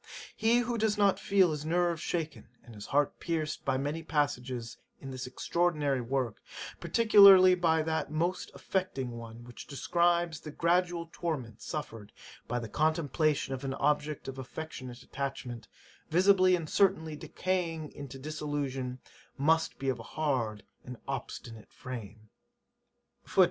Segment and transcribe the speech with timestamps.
[0.35, 4.77] He who does not feel his nerves shaken, and his heart pierced by many passages
[4.99, 6.41] in this extraordinary work,
[6.79, 12.11] particularly by that most affecting one, which describes the gradual torment suffered
[12.47, 15.67] by the contemplation of an object of affectionate attachment,
[16.09, 18.97] visibly and certainly decaying into dissolution,
[19.37, 22.29] must be of a hard and obstinate frame.